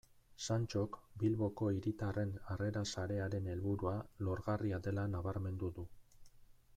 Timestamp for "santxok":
0.43-0.95